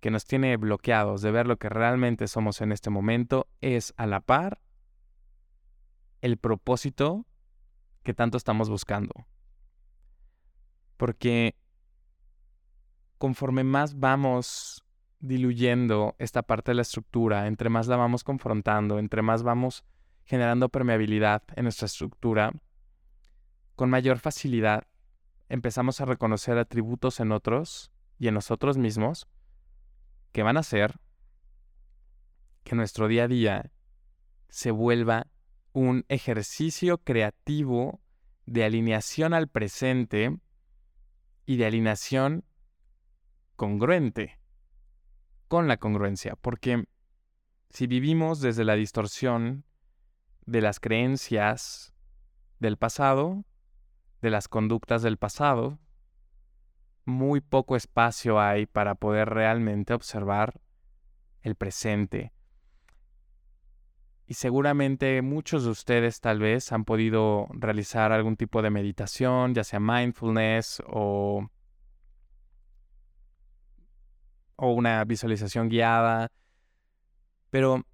que 0.00 0.10
nos 0.10 0.26
tiene 0.26 0.56
bloqueados 0.56 1.22
de 1.22 1.30
ver 1.30 1.46
lo 1.46 1.56
que 1.56 1.68
realmente 1.70 2.28
somos 2.28 2.60
en 2.60 2.72
este 2.72 2.90
momento 2.90 3.48
es 3.60 3.94
a 3.96 4.06
la 4.06 4.20
par 4.20 4.60
el 6.20 6.36
propósito 6.36 7.26
que 8.04 8.14
tanto 8.14 8.36
estamos 8.36 8.70
buscando. 8.70 9.26
Porque 10.96 11.56
conforme 13.18 13.64
más 13.64 13.98
vamos 13.98 14.84
diluyendo 15.18 16.14
esta 16.18 16.42
parte 16.42 16.70
de 16.70 16.76
la 16.76 16.82
estructura, 16.82 17.46
entre 17.46 17.70
más 17.70 17.88
la 17.88 17.96
vamos 17.96 18.22
confrontando, 18.22 18.98
entre 18.98 19.22
más 19.22 19.42
vamos 19.42 19.84
generando 20.24 20.68
permeabilidad 20.68 21.42
en 21.56 21.64
nuestra 21.64 21.86
estructura, 21.86 22.52
con 23.74 23.90
mayor 23.90 24.18
facilidad 24.18 24.86
empezamos 25.48 26.00
a 26.00 26.04
reconocer 26.04 26.58
atributos 26.58 27.20
en 27.20 27.32
otros 27.32 27.90
y 28.18 28.28
en 28.28 28.34
nosotros 28.34 28.78
mismos 28.78 29.26
que 30.32 30.42
van 30.42 30.56
a 30.56 30.60
hacer 30.60 31.00
que 32.62 32.74
nuestro 32.74 33.08
día 33.08 33.24
a 33.24 33.28
día 33.28 33.70
se 34.48 34.70
vuelva 34.70 35.26
un 35.74 36.06
ejercicio 36.08 36.98
creativo 36.98 38.00
de 38.46 38.64
alineación 38.64 39.34
al 39.34 39.48
presente 39.48 40.38
y 41.46 41.56
de 41.56 41.66
alineación 41.66 42.44
congruente 43.56 44.38
con 45.48 45.66
la 45.66 45.76
congruencia, 45.76 46.36
porque 46.36 46.84
si 47.70 47.88
vivimos 47.88 48.40
desde 48.40 48.64
la 48.64 48.76
distorsión 48.76 49.64
de 50.46 50.60
las 50.60 50.78
creencias 50.78 51.92
del 52.60 52.76
pasado, 52.76 53.44
de 54.22 54.30
las 54.30 54.46
conductas 54.46 55.02
del 55.02 55.16
pasado, 55.16 55.80
muy 57.04 57.40
poco 57.40 57.74
espacio 57.74 58.40
hay 58.40 58.66
para 58.66 58.94
poder 58.94 59.28
realmente 59.28 59.92
observar 59.92 60.60
el 61.42 61.56
presente. 61.56 62.32
Y 64.26 64.34
seguramente 64.34 65.20
muchos 65.20 65.64
de 65.64 65.70
ustedes 65.70 66.20
tal 66.20 66.38
vez 66.38 66.72
han 66.72 66.84
podido 66.84 67.46
realizar 67.50 68.10
algún 68.12 68.36
tipo 68.36 68.62
de 68.62 68.70
meditación, 68.70 69.54
ya 69.54 69.64
sea 69.64 69.80
mindfulness 69.80 70.82
o, 70.86 71.50
o 74.56 74.72
una 74.72 75.04
visualización 75.04 75.68
guiada, 75.68 76.30
pero 77.50 77.84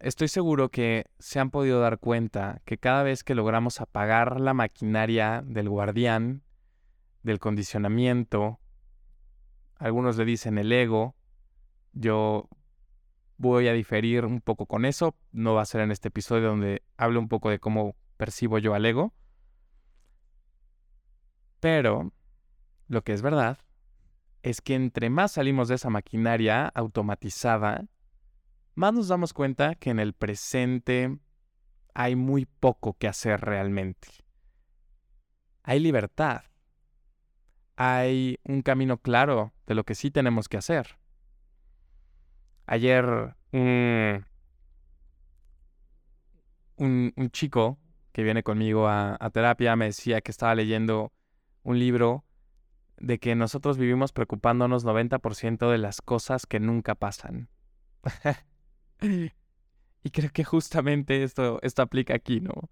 estoy 0.00 0.28
seguro 0.28 0.68
que 0.68 1.06
se 1.18 1.40
han 1.40 1.50
podido 1.50 1.80
dar 1.80 1.98
cuenta 1.98 2.60
que 2.66 2.76
cada 2.76 3.02
vez 3.02 3.24
que 3.24 3.34
logramos 3.34 3.80
apagar 3.80 4.40
la 4.40 4.52
maquinaria 4.52 5.42
del 5.46 5.70
guardián, 5.70 6.42
del 7.22 7.38
condicionamiento, 7.38 8.60
algunos 9.78 10.18
le 10.18 10.26
dicen 10.26 10.58
el 10.58 10.70
ego, 10.72 11.16
yo 11.94 12.48
voy 13.36 13.68
a 13.68 13.72
diferir 13.72 14.24
un 14.24 14.40
poco 14.40 14.66
con 14.66 14.84
eso, 14.84 15.16
no 15.32 15.54
va 15.54 15.62
a 15.62 15.66
ser 15.66 15.80
en 15.80 15.90
este 15.90 16.08
episodio 16.08 16.48
donde 16.48 16.82
hablo 16.96 17.20
un 17.20 17.28
poco 17.28 17.50
de 17.50 17.58
cómo 17.58 17.96
percibo 18.16 18.58
yo 18.58 18.74
al 18.74 18.86
ego, 18.86 19.12
pero 21.60 22.12
lo 22.88 23.02
que 23.02 23.12
es 23.12 23.22
verdad 23.22 23.58
es 24.42 24.60
que 24.60 24.74
entre 24.74 25.10
más 25.10 25.32
salimos 25.32 25.68
de 25.68 25.76
esa 25.76 25.90
maquinaria 25.90 26.66
automatizada, 26.68 27.86
más 28.74 28.92
nos 28.92 29.08
damos 29.08 29.32
cuenta 29.32 29.74
que 29.74 29.90
en 29.90 29.98
el 29.98 30.12
presente 30.12 31.18
hay 31.94 32.16
muy 32.16 32.44
poco 32.44 32.94
que 32.98 33.08
hacer 33.08 33.40
realmente. 33.40 34.08
Hay 35.62 35.80
libertad 35.80 36.42
hay 37.76 38.38
un 38.44 38.62
camino 38.62 38.98
claro 38.98 39.52
de 39.66 39.74
lo 39.74 39.84
que 39.84 39.94
sí 39.94 40.10
tenemos 40.10 40.48
que 40.48 40.56
hacer. 40.56 40.98
Ayer 42.66 43.36
un, 46.76 47.30
chico 47.30 47.78
que 48.12 48.22
viene 48.22 48.42
conmigo 48.42 48.88
a, 48.88 49.18
terapia 49.32 49.76
me 49.76 49.86
decía 49.86 50.20
que 50.20 50.30
estaba 50.30 50.54
leyendo 50.54 51.12
un 51.62 51.78
libro 51.78 52.24
de 52.96 53.18
que 53.18 53.34
nosotros 53.34 53.76
vivimos 53.76 54.12
preocupándonos 54.12 54.84
90% 54.84 55.70
de 55.70 55.78
las 55.78 56.00
cosas 56.00 56.46
que 56.46 56.60
nunca 56.60 56.94
pasan. 56.94 57.48
y 59.00 60.10
creo 60.10 60.30
que 60.30 60.44
justamente 60.44 61.22
esto, 61.22 61.58
esto 61.62 61.82
aplica 61.82 62.14
aquí, 62.14 62.40
¿no? 62.40 62.70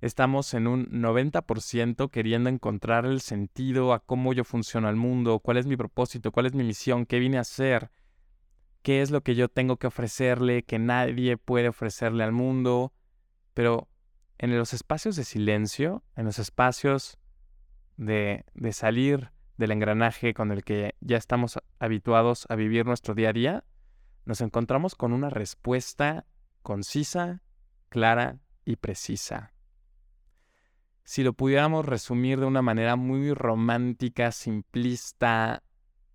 Estamos 0.00 0.54
en 0.54 0.66
un 0.66 0.86
90% 0.86 2.10
queriendo 2.10 2.48
encontrar 2.48 3.04
el 3.04 3.20
sentido 3.20 3.92
a 3.92 4.00
cómo 4.00 4.32
yo 4.32 4.44
funciono 4.44 4.88
al 4.88 4.96
mundo, 4.96 5.40
cuál 5.40 5.58
es 5.58 5.66
mi 5.66 5.76
propósito, 5.76 6.32
cuál 6.32 6.46
es 6.46 6.54
mi 6.54 6.64
misión, 6.64 7.04
qué 7.04 7.18
vine 7.18 7.36
a 7.36 7.42
hacer, 7.42 7.90
qué 8.82 9.02
es 9.02 9.10
lo 9.10 9.22
que 9.22 9.34
yo 9.34 9.48
tengo 9.48 9.76
que 9.76 9.86
ofrecerle, 9.86 10.62
que 10.62 10.78
nadie 10.78 11.36
puede 11.36 11.68
ofrecerle 11.68 12.24
al 12.24 12.32
mundo. 12.32 12.92
Pero 13.54 13.88
en 14.38 14.56
los 14.56 14.72
espacios 14.72 15.16
de 15.16 15.24
silencio, 15.24 16.02
en 16.16 16.24
los 16.24 16.38
espacios 16.38 17.18
de, 17.96 18.44
de 18.54 18.72
salir 18.72 19.30
del 19.56 19.72
engranaje 19.72 20.32
con 20.32 20.50
el 20.52 20.64
que 20.64 20.94
ya 21.00 21.18
estamos 21.18 21.58
habituados 21.78 22.46
a 22.48 22.54
vivir 22.54 22.86
nuestro 22.86 23.14
día 23.14 23.30
a 23.30 23.34
día, 23.34 23.64
nos 24.24 24.40
encontramos 24.40 24.94
con 24.94 25.12
una 25.12 25.28
respuesta 25.28 26.24
concisa, 26.62 27.42
clara 27.88 28.38
y 28.64 28.76
precisa. 28.76 29.52
Si 31.04 31.22
lo 31.22 31.32
pudiéramos 31.32 31.84
resumir 31.84 32.38
de 32.38 32.46
una 32.46 32.62
manera 32.62 32.96
muy 32.96 33.34
romántica, 33.34 34.30
simplista, 34.30 35.62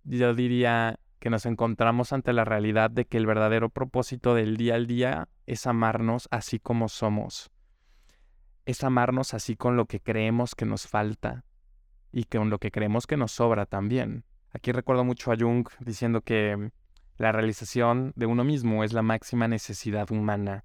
yo 0.04 0.34
diría 0.34 0.98
que 1.18 1.30
nos 1.30 1.46
encontramos 1.46 2.12
ante 2.12 2.32
la 2.32 2.44
realidad 2.44 2.90
de 2.90 3.04
que 3.04 3.16
el 3.16 3.26
verdadero 3.26 3.70
propósito 3.70 4.34
del 4.34 4.56
día 4.56 4.74
al 4.74 4.86
día 4.86 5.28
es 5.46 5.66
amarnos 5.66 6.28
así 6.30 6.58
como 6.58 6.88
somos. 6.88 7.50
Es 8.64 8.84
amarnos 8.84 9.34
así 9.34 9.56
con 9.56 9.76
lo 9.76 9.86
que 9.86 10.00
creemos 10.00 10.54
que 10.54 10.66
nos 10.66 10.86
falta, 10.86 11.44
y 12.16 12.24
con 12.24 12.48
lo 12.48 12.58
que 12.58 12.70
creemos 12.70 13.06
que 13.06 13.18
nos 13.18 13.32
sobra 13.32 13.66
también. 13.66 14.24
Aquí 14.50 14.72
recuerdo 14.72 15.04
mucho 15.04 15.32
a 15.32 15.36
Jung 15.38 15.68
diciendo 15.80 16.22
que 16.22 16.70
la 17.18 17.30
realización 17.30 18.14
de 18.16 18.24
uno 18.24 18.42
mismo 18.42 18.84
es 18.84 18.94
la 18.94 19.02
máxima 19.02 19.48
necesidad 19.48 20.10
humana. 20.10 20.64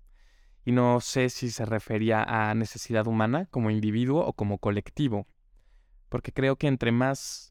Y 0.64 0.72
no 0.72 1.02
sé 1.02 1.30
si 1.30 1.50
se 1.50 1.66
refería 1.66 2.24
a 2.24 2.54
necesidad 2.56 3.06
humana 3.06 3.48
como 3.48 3.70
individuo 3.70 4.26
o 4.26 4.32
como 4.32 4.60
colectivo, 4.60 5.28
porque 6.08 6.32
creo 6.32 6.56
que 6.56 6.68
entre 6.68 6.94
más 6.94 7.51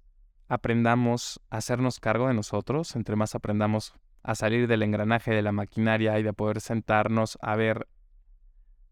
aprendamos 0.51 1.41
a 1.49 1.59
hacernos 1.59 2.01
cargo 2.01 2.27
de 2.27 2.35
nosotros, 2.35 2.97
entre 2.97 3.15
más 3.15 3.37
aprendamos 3.37 3.95
a 4.25 4.35
salir 4.35 4.67
del 4.67 4.83
engranaje 4.83 5.31
de 5.31 5.43
la 5.43 5.53
maquinaria 5.53 6.19
y 6.19 6.25
de 6.25 6.33
poder 6.33 6.61
sentarnos 6.61 7.39
a 7.41 7.55
ver 7.55 7.87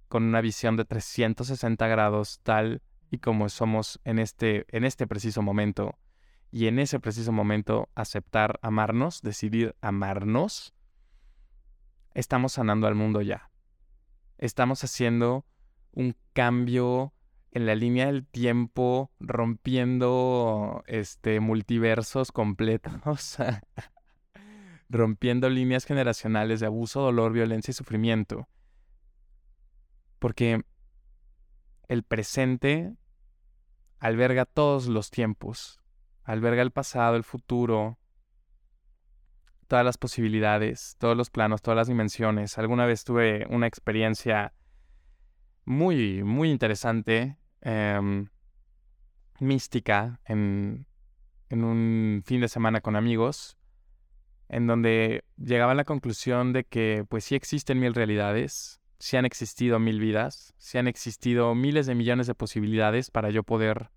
con 0.07 0.23
una 0.23 0.41
visión 0.41 0.77
de 0.77 0.85
360 0.85 1.87
grados 1.89 2.39
tal 2.45 2.81
y 3.11 3.19
como 3.19 3.49
somos 3.49 4.01
en 4.05 4.21
este, 4.21 4.67
en 4.69 4.85
este 4.85 5.09
preciso 5.09 5.43
momento, 5.43 5.99
y 6.53 6.69
en 6.69 6.79
ese 6.79 7.01
preciso 7.01 7.33
momento 7.33 7.89
aceptar 7.97 8.61
amarnos, 8.63 9.21
decidir 9.21 9.75
amarnos, 9.81 10.75
estamos 12.15 12.53
sanando 12.53 12.87
al 12.87 12.95
mundo 12.95 13.21
ya. 13.21 13.51
Estamos 14.39 14.85
haciendo 14.85 15.45
un 15.91 16.15
cambio 16.33 17.13
en 17.51 17.67
la 17.67 17.75
línea 17.75 18.07
del 18.07 18.27
tiempo, 18.27 19.11
rompiendo 19.21 20.83
este 20.87 21.41
multiversos 21.41 22.33
completos, 22.33 23.37
rompiendo 24.89 25.49
líneas 25.49 25.85
generacionales 25.85 26.61
de 26.61 26.67
abuso, 26.67 27.01
dolor, 27.01 27.33
violencia 27.33 27.73
y 27.73 27.75
sufrimiento. 27.75 28.49
Porque 30.19 30.63
el 31.89 32.03
presente 32.03 32.95
alberga 33.99 34.45
todos 34.45 34.87
los 34.87 35.11
tiempos, 35.11 35.81
alberga 36.25 36.63
el 36.63 36.71
pasado, 36.71 37.17
el 37.17 37.25
futuro, 37.25 37.99
todas 39.69 39.85
las 39.85 39.99
posibilidades, 39.99 40.97
todos 40.99 41.17
los 41.17 41.31
planos, 41.31 41.63
todas 41.63 41.77
las 41.77 41.89
dimensiones. 41.89 42.59
Alguna 42.59 42.87
vez 42.87 43.05
tuve 43.05 43.47
una 43.51 43.67
experiencia 43.67 44.55
muy, 45.65 46.25
muy 46.25 46.51
interesante, 46.51 47.37
em, 47.61 48.29
mística, 49.41 50.21
en, 50.25 50.87
en 51.49 51.65
un 51.65 52.23
fin 52.25 52.41
de 52.41 52.49
semana 52.49 52.81
con 52.81 52.97
amigos, 52.97 53.57
en 54.49 54.67
donde 54.67 55.25
llegaba 55.37 55.73
a 55.73 55.75
la 55.75 55.85
conclusión 55.85 56.53
de 56.53 56.65
que 56.65 57.05
pues 57.09 57.25
sí 57.25 57.35
existen 57.35 57.79
mil 57.79 57.95
realidades, 57.95 58.81
si 58.99 59.17
han 59.17 59.25
existido 59.25 59.79
mil 59.79 60.01
vidas, 60.01 60.55
si 60.59 60.79
han 60.79 60.89
existido 60.89 61.55
miles 61.55 61.87
de 61.87 61.95
millones 61.95 62.27
de 62.27 62.35
posibilidades 62.35 63.11
para 63.11 63.31
yo 63.31 63.43
poder 63.43 63.91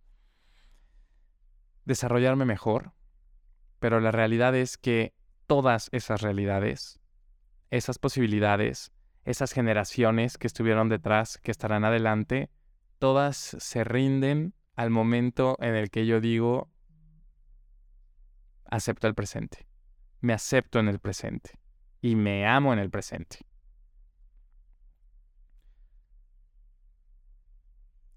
desarrollarme 1.86 2.46
mejor, 2.46 2.94
pero 3.80 4.00
la 4.00 4.12
realidad 4.12 4.56
es 4.56 4.78
que 4.78 5.14
todas 5.48 5.90
esas 5.92 6.22
realidades, 6.22 7.00
esas 7.72 7.98
posibilidades, 7.98 8.92
esas 9.26 9.54
generaciones 9.54 10.38
que 10.38 10.48
estuvieron 10.48 10.90
detrás, 10.90 11.38
que 11.40 11.52
estarán 11.52 11.84
adelante, 11.84 12.50
todas 13.02 13.36
se 13.36 13.84
rinden 13.84 14.54
al 14.76 14.92
momento 14.92 15.58
en 15.60 15.76
el 15.76 15.90
que 15.90 16.06
yo 16.06 16.22
digo, 16.22 16.72
acepto 18.66 19.08
el 19.08 19.16
presente, 19.16 19.68
me 20.22 20.32
acepto 20.32 20.80
en 20.80 20.88
el 20.88 21.00
presente 21.00 21.60
y 22.00 22.16
me 22.16 22.48
amo 22.48 22.72
en 22.72 22.80
el 22.80 22.90
presente. 22.90 23.40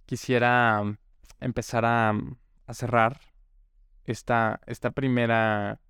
quisiera 0.04 0.82
mm, 0.82 0.96
empezar 1.40 1.84
mm, 2.14 2.36
a, 2.66 2.74
cerrar 2.74 3.20
esta, 4.04 4.60
esta 4.66 4.90
primera 4.90 5.80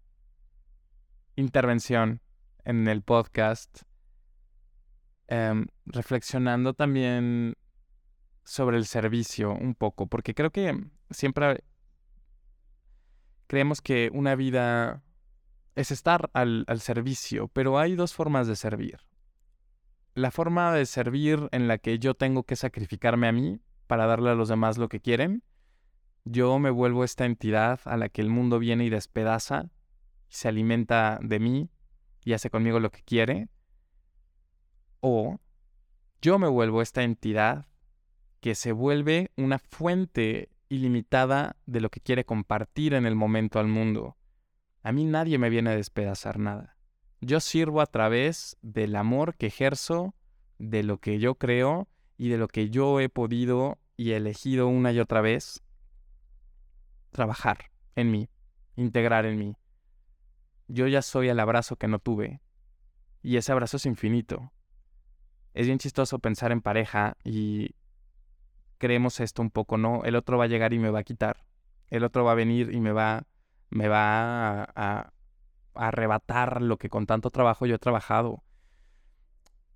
intervención 1.36 2.20
en 2.64 2.88
el 2.88 3.02
podcast, 3.02 3.82
em, 5.26 5.66
reflexionando 5.84 6.74
también 6.74 7.56
sobre 8.44 8.76
el 8.76 8.86
servicio 8.86 9.52
un 9.52 9.74
poco, 9.74 10.06
porque 10.06 10.34
creo 10.34 10.50
que 10.50 10.84
siempre 11.10 11.64
creemos 13.46 13.80
que 13.80 14.10
una 14.12 14.34
vida 14.34 15.02
es 15.74 15.90
estar 15.90 16.30
al, 16.34 16.64
al 16.68 16.80
servicio, 16.80 17.48
pero 17.48 17.78
hay 17.78 17.96
dos 17.96 18.14
formas 18.14 18.46
de 18.46 18.56
servir. 18.56 19.00
La 20.14 20.30
forma 20.30 20.72
de 20.72 20.86
servir 20.86 21.48
en 21.50 21.66
la 21.66 21.78
que 21.78 21.98
yo 21.98 22.14
tengo 22.14 22.44
que 22.44 22.54
sacrificarme 22.54 23.26
a 23.26 23.32
mí 23.32 23.60
para 23.86 24.06
darle 24.06 24.30
a 24.30 24.34
los 24.34 24.48
demás 24.48 24.78
lo 24.78 24.88
que 24.88 25.00
quieren, 25.00 25.42
yo 26.24 26.58
me 26.58 26.70
vuelvo 26.70 27.04
esta 27.04 27.26
entidad 27.26 27.80
a 27.84 27.96
la 27.96 28.08
que 28.08 28.22
el 28.22 28.30
mundo 28.30 28.58
viene 28.58 28.84
y 28.84 28.90
despedaza, 28.90 29.70
y 30.28 30.34
se 30.34 30.48
alimenta 30.48 31.18
de 31.22 31.38
mí 31.38 31.70
y 32.24 32.32
hace 32.32 32.50
conmigo 32.50 32.80
lo 32.80 32.90
que 32.90 33.02
quiere, 33.02 33.48
o 35.00 35.38
yo 36.22 36.38
me 36.38 36.48
vuelvo 36.48 36.80
esta 36.80 37.02
entidad 37.02 37.66
que 38.44 38.54
se 38.54 38.72
vuelve 38.72 39.30
una 39.38 39.58
fuente 39.58 40.50
ilimitada 40.68 41.56
de 41.64 41.80
lo 41.80 41.88
que 41.88 42.00
quiere 42.00 42.26
compartir 42.26 42.92
en 42.92 43.06
el 43.06 43.14
momento 43.14 43.58
al 43.58 43.68
mundo. 43.68 44.18
A 44.82 44.92
mí 44.92 45.06
nadie 45.06 45.38
me 45.38 45.48
viene 45.48 45.70
a 45.70 45.76
despedazar 45.76 46.38
nada. 46.38 46.76
Yo 47.22 47.40
sirvo 47.40 47.80
a 47.80 47.86
través 47.86 48.58
del 48.60 48.96
amor 48.96 49.34
que 49.36 49.46
ejerzo, 49.46 50.14
de 50.58 50.82
lo 50.82 50.98
que 50.98 51.18
yo 51.18 51.36
creo 51.36 51.88
y 52.18 52.28
de 52.28 52.36
lo 52.36 52.48
que 52.48 52.68
yo 52.68 53.00
he 53.00 53.08
podido 53.08 53.78
y 53.96 54.10
elegido 54.10 54.68
una 54.68 54.92
y 54.92 55.00
otra 55.00 55.22
vez 55.22 55.62
trabajar 57.12 57.70
en 57.96 58.10
mí, 58.10 58.28
integrar 58.76 59.24
en 59.24 59.38
mí. 59.38 59.56
Yo 60.68 60.86
ya 60.86 61.00
soy 61.00 61.28
el 61.28 61.40
abrazo 61.40 61.76
que 61.76 61.88
no 61.88 61.98
tuve 61.98 62.42
y 63.22 63.38
ese 63.38 63.52
abrazo 63.52 63.78
es 63.78 63.86
infinito. 63.86 64.52
Es 65.54 65.64
bien 65.64 65.78
chistoso 65.78 66.18
pensar 66.18 66.52
en 66.52 66.60
pareja 66.60 67.16
y 67.24 67.74
creemos 68.84 69.18
esto 69.20 69.40
un 69.40 69.50
poco, 69.50 69.78
¿no? 69.78 70.02
El 70.04 70.14
otro 70.14 70.36
va 70.36 70.44
a 70.44 70.46
llegar 70.46 70.74
y 70.74 70.78
me 70.78 70.90
va 70.90 70.98
a 70.98 71.04
quitar. 71.04 71.46
El 71.88 72.04
otro 72.04 72.22
va 72.22 72.32
a 72.32 72.34
venir 72.34 72.74
y 72.74 72.80
me 72.80 72.92
va, 72.92 73.24
me 73.70 73.88
va 73.88 74.64
a, 74.64 74.68
a 74.74 75.10
arrebatar 75.74 76.60
lo 76.60 76.76
que 76.76 76.90
con 76.90 77.06
tanto 77.06 77.30
trabajo 77.30 77.64
yo 77.64 77.76
he 77.76 77.78
trabajado. 77.78 78.44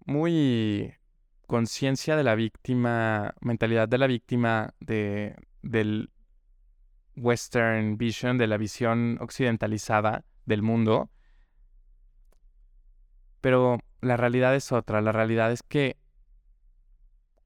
Muy 0.04 0.92
conciencia 1.46 2.16
de 2.16 2.24
la 2.24 2.34
víctima, 2.34 3.34
mentalidad 3.40 3.88
de 3.88 3.96
la 3.96 4.06
víctima 4.06 4.74
de, 4.78 5.36
del 5.62 6.10
Western 7.16 7.96
Vision, 7.96 8.36
de 8.36 8.46
la 8.46 8.58
visión 8.58 9.16
occidentalizada 9.22 10.26
del 10.44 10.60
mundo. 10.60 11.08
Pero 13.40 13.78
la 14.02 14.18
realidad 14.18 14.54
es 14.54 14.70
otra, 14.70 15.00
la 15.00 15.12
realidad 15.12 15.50
es 15.50 15.62
que 15.62 15.96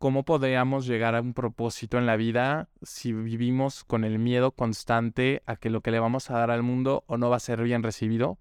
¿cómo 0.03 0.25
podríamos 0.25 0.85
llegar 0.85 1.15
a 1.15 1.21
un 1.21 1.33
propósito 1.33 1.97
en 1.97 2.07
la 2.07 2.17
vida 2.17 2.69
si 2.83 3.13
vivimos 3.13 3.85
con 3.85 4.03
el 4.03 4.19
miedo 4.19 4.51
constante 4.51 5.45
a 5.47 5.55
que 5.55 5.71
lo 5.71 5.81
que 5.81 5.93
le 5.93 6.01
vamos 6.01 6.29
a 6.29 6.39
dar 6.39 6.51
al 6.51 6.65
mundo 6.65 7.05
o 7.07 7.19
no 7.19 7.31
va 7.31 7.37
a 7.37 7.39
ser 7.39 7.63
bien 7.63 7.85
recibido, 7.85 8.37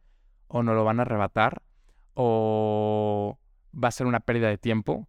o 0.47 0.63
no 0.63 0.73
lo 0.73 0.83
van 0.83 0.97
a 0.97 1.03
arrebatar, 1.03 1.61
o 2.15 3.37
va 3.71 3.89
a 3.89 3.91
ser 3.91 4.07
una 4.07 4.21
pérdida 4.21 4.47
de 4.47 4.57
tiempo? 4.57 5.07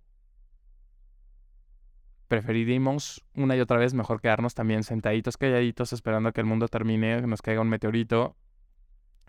Preferiremos 2.29 3.25
una 3.35 3.57
y 3.57 3.61
otra 3.61 3.79
vez 3.79 3.95
mejor 3.95 4.21
quedarnos 4.21 4.53
también 4.53 4.83
sentaditos, 4.83 5.39
calladitos, 5.39 5.95
esperando 5.95 6.29
a 6.29 6.33
que 6.33 6.43
el 6.43 6.47
mundo 6.47 6.69
termine, 6.69 7.23
que 7.23 7.29
nos 7.29 7.41
caiga 7.41 7.63
un 7.63 7.71
meteorito, 7.71 8.37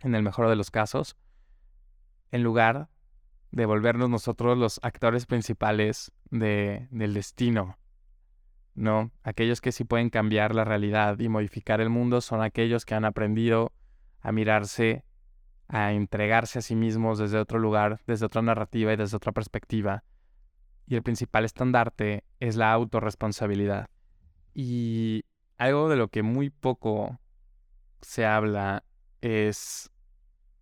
en 0.01 0.13
el 0.13 0.23
mejor 0.23 0.49
de 0.49 0.57
los 0.57 0.71
casos, 0.71 1.15
en 2.31 2.43
lugar 2.43 2.89
de 3.53 3.67
volvernos 3.67 4.09
nosotros 4.09 4.57
los 4.57 4.79
actores 4.81 5.27
principales 5.27 6.11
de, 6.31 6.87
del 6.89 7.13
destino. 7.13 7.77
No, 8.73 9.11
aquellos 9.21 9.61
que 9.61 9.71
sí 9.71 9.83
pueden 9.83 10.09
cambiar 10.09 10.55
la 10.55 10.63
realidad 10.63 11.19
y 11.19 11.29
modificar 11.29 11.79
el 11.79 11.91
mundo 11.91 12.19
son 12.21 12.41
aquellos 12.41 12.83
que 12.83 12.95
han 12.95 13.05
aprendido 13.05 13.71
a 14.21 14.31
mirarse, 14.31 15.05
a 15.67 15.93
entregarse 15.93 16.57
a 16.57 16.61
sí 16.63 16.75
mismos 16.75 17.19
desde 17.19 17.37
otro 17.37 17.59
lugar, 17.59 18.01
desde 18.07 18.25
otra 18.25 18.41
narrativa 18.41 18.91
y 18.91 18.95
desde 18.95 19.17
otra 19.17 19.31
perspectiva. 19.31 20.03
Y 20.87 20.95
el 20.95 21.03
principal 21.03 21.45
estandarte 21.45 22.23
es 22.39 22.55
la 22.55 22.73
autorresponsabilidad. 22.73 23.87
Y 24.55 25.25
algo 25.59 25.89
de 25.89 25.95
lo 25.97 26.07
que 26.07 26.23
muy 26.23 26.49
poco 26.49 27.19
se 28.01 28.25
habla 28.25 28.83
es 29.21 29.91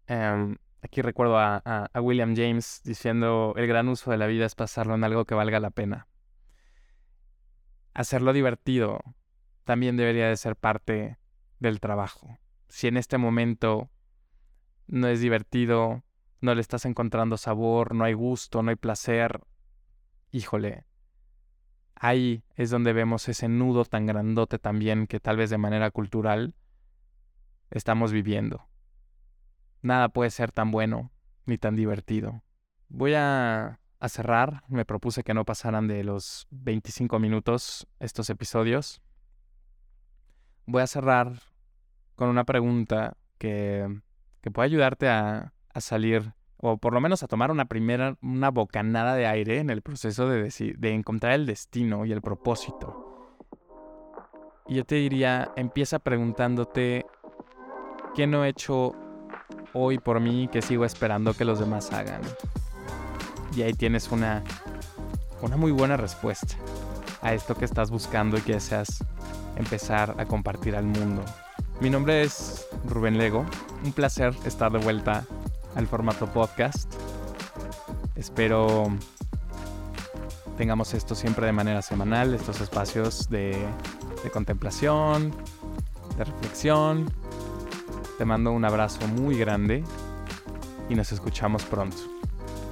em, 0.07 0.57
Aquí 0.83 1.01
recuerdo 1.01 1.37
a, 1.37 1.89
William 2.01 2.35
James 2.35 2.81
diciendo, 2.83 3.53
el 3.55 3.67
gran 3.67 3.87
uso 3.87 4.09
de 4.09 4.17
la 4.17 4.25
vida 4.25 4.45
es 4.45 4.55
pasarlo 4.55 4.95
en 4.95 5.03
algo 5.03 5.25
que 5.25 5.35
valga 5.35 5.59
la 5.59 5.69
pena. 5.69 6.07
Hacerlo 7.93 8.33
divertido 8.33 8.99
también 9.63 9.95
debería 9.95 10.27
de 10.27 10.37
ser 10.37 10.55
parte 10.55 11.19
del 11.59 11.79
trabajo. 11.79 12.39
Si 12.67 12.87
en 12.87 12.97
este 12.97 13.19
momento 13.19 13.91
no 14.87 15.07
es 15.07 15.21
divertido, 15.21 16.03
no 16.39 16.55
le 16.55 16.61
estás 16.61 16.85
encontrando 16.85 17.37
sabor, 17.37 17.93
no 17.93 18.03
hay 18.03 18.13
gusto, 18.13 18.63
no 18.63 18.71
hay 18.71 18.75
placer, 18.75 19.41
híjole, 20.31 20.85
ahí 21.93 22.43
es 22.55 22.71
donde 22.71 22.93
vemos 22.93 23.29
ese 23.29 23.47
nudo 23.47 23.85
tan 23.85 24.07
grandote 24.07 24.57
también 24.57 25.05
que 25.05 25.19
tal 25.19 25.37
vez 25.37 25.51
de 25.51 25.59
manera 25.59 25.91
cultural 25.91 26.55
estamos 27.69 28.11
viviendo 28.11 28.70
nada 29.81 30.09
puede 30.09 30.29
ser 30.29 30.51
tan 30.51 30.71
bueno 30.71 31.11
ni 31.45 31.57
tan 31.57 31.75
divertido. 31.75 32.43
Voy 32.89 33.13
a, 33.15 33.79
cerrar. 34.07 34.63
Me 34.67 34.83
propuse 34.85 35.23
que 35.23 35.33
no 35.33 35.45
pasaran 35.45 35.87
de 35.87 36.03
los 36.03 36.47
25 36.49 37.19
minutos 37.19 37.87
estos 37.99 38.29
episodios. 38.29 39.01
Voy 40.65 40.81
a 40.81 40.87
cerrar 40.87 41.33
con 42.15 42.29
una 42.29 42.43
pregunta 42.43 43.17
que, 43.37 44.01
que 44.41 44.51
puede 44.51 44.67
ayudarte 44.67 45.07
a, 45.07 45.53
a, 45.73 45.81
salir, 45.81 46.33
o 46.57 46.77
por 46.77 46.93
lo 46.93 47.01
menos 47.01 47.23
a 47.23 47.27
tomar 47.27 47.51
una 47.51 47.65
primera, 47.65 48.17
una 48.21 48.49
bocanada 48.49 49.15
de 49.15 49.27
aire 49.27 49.59
en 49.59 49.69
el 49.69 49.81
proceso 49.81 50.27
de, 50.27 50.75
de 50.77 50.93
encontrar 50.93 51.33
el 51.33 51.45
destino 51.45 52.05
y 52.05 52.11
el 52.11 52.21
propósito. 52.21 53.11
Y 54.67 54.75
yo 54.75 54.85
te 54.85 54.95
diría, 54.95 55.51
empieza 55.55 55.99
preguntándote, 55.99 57.05
¿qué 58.15 58.27
no 58.27 58.45
he 58.45 58.49
hecho 58.49 58.93
hoy 59.73 59.97
por 59.97 60.19
mí 60.19 60.49
que 60.51 60.61
sigo 60.61 60.85
esperando 60.85 61.33
que 61.33 61.45
los 61.45 61.59
demás 61.59 61.91
hagan. 61.91 62.21
Y 63.55 63.63
ahí 63.63 63.73
tienes 63.73 64.11
una, 64.11 64.43
una 65.41 65.57
muy 65.57 65.71
buena 65.71 65.97
respuesta 65.97 66.55
a 67.21 67.33
esto 67.33 67.55
que 67.55 67.65
estás 67.65 67.91
buscando 67.91 68.37
y 68.37 68.41
que 68.41 68.53
deseas 68.53 69.03
empezar 69.55 70.15
a 70.17 70.25
compartir 70.25 70.75
al 70.75 70.85
mundo. 70.85 71.23
Mi 71.79 71.89
nombre 71.89 72.21
es 72.21 72.67
Rubén 72.87 73.17
Lego. 73.17 73.45
Un 73.83 73.91
placer 73.91 74.33
estar 74.45 74.71
de 74.71 74.79
vuelta 74.79 75.25
al 75.75 75.87
formato 75.87 76.27
podcast. 76.27 76.91
Espero 78.15 78.91
tengamos 80.57 80.93
esto 80.93 81.15
siempre 81.15 81.47
de 81.47 81.53
manera 81.53 81.81
semanal, 81.81 82.35
estos 82.35 82.61
espacios 82.61 83.29
de, 83.29 83.57
de 84.23 84.29
contemplación, 84.29 85.31
de 86.17 86.23
reflexión 86.23 87.11
te 88.21 88.25
mando 88.25 88.51
un 88.51 88.63
abrazo 88.63 89.07
muy 89.07 89.35
grande 89.35 89.83
y 90.89 90.93
nos 90.93 91.11
escuchamos 91.11 91.63
pronto. 91.63 91.97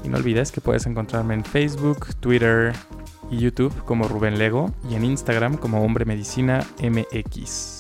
Y 0.03 0.07
no 0.07 0.17
olvides 0.17 0.51
que 0.51 0.62
puedes 0.62 0.85
encontrarme 0.85 1.33
en 1.33 1.43
Facebook, 1.43 2.13
Twitter 2.19 2.71
y 3.31 3.39
YouTube 3.39 3.73
como 3.83 4.07
Rubén 4.07 4.38
Lego 4.38 4.71
y 4.88 4.93
en 4.93 5.05
Instagram 5.05 5.57
como 5.57 5.83
Hombre 5.83 6.05
Medicina 6.05 6.63
MX. 6.83 7.78